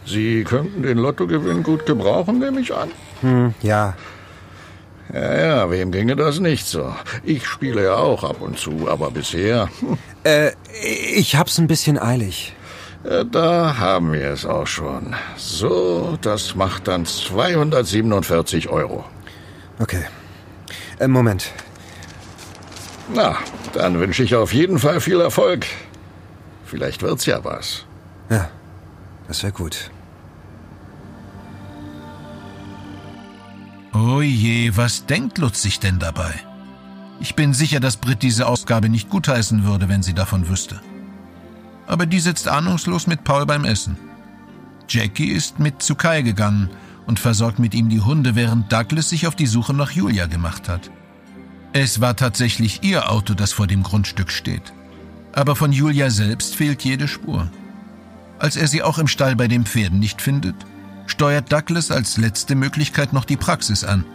Sie 0.05 0.43
könnten 0.43 0.83
den 0.83 0.97
Lottogewinn 0.99 1.63
gut 1.63 1.85
gebrauchen, 1.85 2.39
nehme 2.39 2.61
ich 2.61 2.73
an. 2.73 2.89
Hm, 3.21 3.53
ja. 3.61 3.95
Ja, 5.13 5.37
ja, 5.47 5.71
wem 5.71 5.91
ginge 5.91 6.15
das 6.15 6.39
nicht 6.39 6.65
so? 6.65 6.93
Ich 7.23 7.45
spiele 7.45 7.83
ja 7.83 7.95
auch 7.95 8.23
ab 8.23 8.41
und 8.41 8.57
zu, 8.59 8.87
aber 8.89 9.11
bisher. 9.11 9.69
Hm. 9.79 9.97
Äh, 10.23 10.51
ich 11.15 11.35
hab's 11.35 11.57
ein 11.59 11.67
bisschen 11.67 11.99
eilig. 11.99 12.53
Äh, 13.03 13.25
Da 13.25 13.77
haben 13.77 14.13
wir 14.13 14.29
es 14.31 14.45
auch 14.45 14.65
schon. 14.67 15.15
So, 15.37 16.17
das 16.21 16.55
macht 16.55 16.87
dann 16.87 17.05
247 17.05 18.69
Euro. 18.69 19.05
Okay. 19.79 20.03
Äh, 20.99 21.07
Moment. 21.07 21.51
Na, 23.13 23.37
dann 23.73 23.99
wünsche 23.99 24.23
ich 24.23 24.35
auf 24.35 24.53
jeden 24.53 24.79
Fall 24.79 24.99
viel 24.99 25.21
Erfolg. 25.21 25.65
Vielleicht 26.65 27.01
wird's 27.03 27.25
ja 27.25 27.43
was. 27.43 27.85
Ja, 28.29 28.49
das 29.27 29.43
wäre 29.43 29.53
gut. 29.53 29.91
Oh 33.93 34.21
je, 34.21 34.75
was 34.75 35.05
denkt 35.05 35.37
Lutz 35.37 35.61
sich 35.61 35.79
denn 35.79 35.99
dabei? 35.99 36.33
Ich 37.19 37.35
bin 37.35 37.53
sicher, 37.53 37.79
dass 37.79 37.97
Britt 37.97 38.23
diese 38.23 38.47
Ausgabe 38.47 38.89
nicht 38.89 39.09
gutheißen 39.09 39.63
würde, 39.63 39.87
wenn 39.87 40.03
sie 40.03 40.13
davon 40.13 40.49
wüsste. 40.49 40.81
Aber 41.87 42.05
die 42.05 42.19
sitzt 42.19 42.47
ahnungslos 42.47 43.07
mit 43.07 43.23
Paul 43.23 43.45
beim 43.45 43.63
Essen. 43.63 43.97
Jackie 44.89 45.29
ist 45.29 45.59
mit 45.59 45.81
zu 45.81 45.95
Kai 45.95 46.23
gegangen 46.23 46.69
und 47.05 47.19
versorgt 47.19 47.59
mit 47.59 47.73
ihm 47.73 47.89
die 47.89 48.01
Hunde, 48.01 48.35
während 48.35 48.71
Douglas 48.71 49.09
sich 49.09 49.27
auf 49.27 49.35
die 49.35 49.47
Suche 49.47 49.73
nach 49.73 49.91
Julia 49.91 50.25
gemacht 50.25 50.67
hat. 50.67 50.91
Es 51.77 51.99
war 51.99 52.15
tatsächlich 52.15 52.83
ihr 52.83 53.11
Auto, 53.11 53.33
das 53.33 53.51
vor 53.51 53.67
dem 53.67 53.83
Grundstück 53.83 54.31
steht. 54.31 54.71
Aber 55.33 55.57
von 55.57 55.73
Julia 55.73 56.09
selbst 56.09 56.55
fehlt 56.55 56.85
jede 56.85 57.05
Spur. 57.05 57.51
Als 58.39 58.55
er 58.55 58.69
sie 58.69 58.81
auch 58.81 58.97
im 58.97 59.09
Stall 59.09 59.35
bei 59.35 59.49
den 59.49 59.65
Pferden 59.65 59.99
nicht 59.99 60.21
findet, 60.21 60.55
steuert 61.05 61.51
Douglas 61.51 61.91
als 61.91 62.15
letzte 62.15 62.55
Möglichkeit 62.55 63.11
noch 63.11 63.25
die 63.25 63.35
Praxis 63.35 63.83
an. 63.83 64.05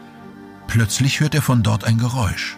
Plötzlich 0.68 1.20
hört 1.20 1.34
er 1.34 1.42
von 1.42 1.62
dort 1.62 1.84
ein 1.84 1.98
Geräusch. 1.98 2.56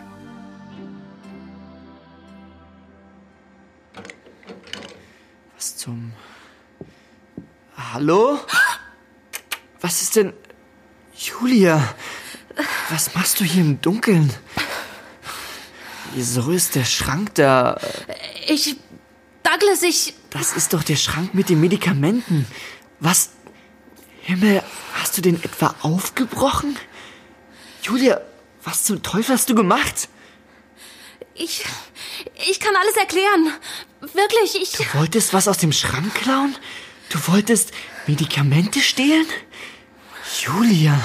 Was 5.56 5.78
zum. 5.78 6.12
Hallo? 7.76 8.38
Was 9.80 10.00
ist 10.00 10.14
denn. 10.14 10.32
Julia, 11.16 11.92
was 12.88 13.16
machst 13.16 13.40
du 13.40 13.44
hier 13.44 13.62
im 13.62 13.80
Dunkeln? 13.80 14.32
Wieso 16.14 16.50
ist 16.50 16.74
der 16.74 16.84
Schrank 16.84 17.34
da? 17.34 17.80
Ich. 18.48 18.76
Douglas, 19.42 19.82
ich. 19.82 20.14
Das 20.30 20.52
ist 20.56 20.72
doch 20.72 20.82
der 20.82 20.96
Schrank 20.96 21.34
mit 21.34 21.48
den 21.48 21.60
Medikamenten. 21.60 22.46
Was. 23.00 23.30
Himmel, 24.22 24.62
hast 24.94 25.18
du 25.18 25.22
den 25.22 25.42
etwa 25.42 25.74
aufgebrochen? 25.82 26.76
Julia, 27.82 28.20
was 28.62 28.84
zum 28.84 29.02
Teufel 29.02 29.34
hast 29.34 29.50
du 29.50 29.54
gemacht? 29.54 30.08
Ich. 31.34 31.64
Ich 32.48 32.60
kann 32.60 32.76
alles 32.76 32.96
erklären. 32.96 33.52
Wirklich, 34.00 34.62
ich. 34.62 34.72
Du 34.72 34.98
wolltest 34.98 35.32
was 35.32 35.48
aus 35.48 35.58
dem 35.58 35.72
Schrank 35.72 36.14
klauen? 36.14 36.54
Du 37.08 37.18
wolltest 37.26 37.72
Medikamente 38.06 38.80
stehlen? 38.80 39.26
Julia. 40.40 41.00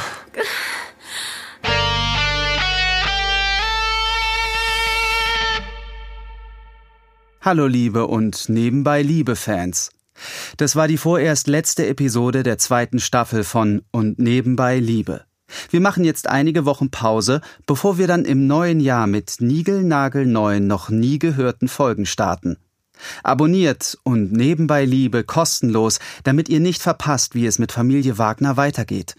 Hallo 7.47 7.65
Liebe 7.65 8.07
und 8.07 8.49
nebenbei 8.49 9.01
Liebe 9.01 9.37
Fans. 9.37 9.91
Das 10.57 10.75
war 10.75 10.89
die 10.89 10.97
vorerst 10.97 11.47
letzte 11.47 11.87
Episode 11.87 12.43
der 12.43 12.57
zweiten 12.57 12.99
Staffel 12.99 13.45
von 13.45 13.83
Und 13.89 14.19
nebenbei 14.19 14.79
Liebe. 14.79 15.21
Wir 15.69 15.79
machen 15.79 16.03
jetzt 16.03 16.27
einige 16.27 16.65
Wochen 16.65 16.91
Pause, 16.91 17.39
bevor 17.65 17.97
wir 17.97 18.05
dann 18.05 18.25
im 18.25 18.47
neuen 18.47 18.81
Jahr 18.81 19.07
mit 19.07 19.35
niegelnagelneuen, 19.39 20.67
noch 20.67 20.89
nie 20.89 21.19
gehörten 21.19 21.69
Folgen 21.69 22.05
starten. 22.05 22.57
Abonniert 23.23 23.97
und 24.03 24.33
nebenbei 24.33 24.83
Liebe 24.83 25.23
kostenlos, 25.23 25.99
damit 26.25 26.49
ihr 26.49 26.59
nicht 26.59 26.81
verpasst, 26.81 27.33
wie 27.33 27.45
es 27.45 27.59
mit 27.59 27.71
Familie 27.71 28.17
Wagner 28.17 28.57
weitergeht. 28.57 29.15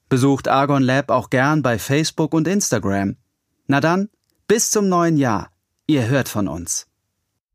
Besucht 0.10 0.48
Argon 0.48 0.84
Lab 0.84 1.10
auch 1.10 1.30
gern 1.30 1.62
bei 1.62 1.78
Facebook 1.80 2.34
und 2.34 2.48
Instagram. 2.48 3.18
Na 3.68 3.80
dann, 3.80 4.10
bis 4.48 4.72
zum 4.72 4.90
neuen 4.90 5.18
Jahr. 5.18 5.52
Ihr 5.88 6.08
hört 6.08 6.28
von 6.28 6.48
uns. 6.48 6.91